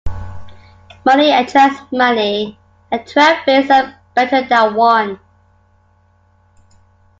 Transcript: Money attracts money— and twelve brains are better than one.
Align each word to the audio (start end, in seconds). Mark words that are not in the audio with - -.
Money 1.05 1.29
attracts 1.29 1.83
money— 1.91 2.57
and 2.91 3.05
twelve 3.05 3.45
brains 3.45 3.69
are 3.69 3.93
better 4.15 4.41
than 4.49 4.73
one. 4.73 5.19